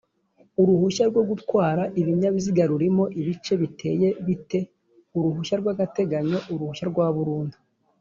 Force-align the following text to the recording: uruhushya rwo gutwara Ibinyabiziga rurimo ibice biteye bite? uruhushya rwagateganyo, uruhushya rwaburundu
uruhushya 0.61 1.03
rwo 1.11 1.23
gutwara 1.29 1.81
Ibinyabiziga 1.99 2.63
rurimo 2.71 3.03
ibice 3.19 3.53
biteye 3.61 4.07
bite? 4.25 4.59
uruhushya 5.17 5.55
rwagateganyo, 5.61 6.37
uruhushya 6.53 6.85
rwaburundu 6.93 7.57